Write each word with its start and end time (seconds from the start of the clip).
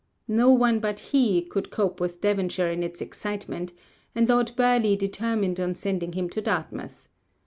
No 0.27 0.49
one 0.49 0.79
but 0.79 0.99
he 1.13 1.43
could 1.43 1.69
cope 1.69 1.99
with 2.01 2.21
Devonshire 2.21 2.71
in 2.71 2.81
its 2.81 3.01
excitement, 3.01 3.71
and 4.15 4.27
Lord 4.27 4.51
Burghley 4.57 4.95
determined 4.95 5.59
on 5.59 5.75
sending 5.75 6.13
him 6.13 6.27
to 6.31 6.41
Dartmouth. 6.41 7.07